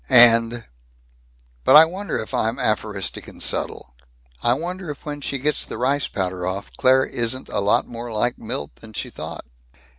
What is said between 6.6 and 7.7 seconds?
Claire isn't a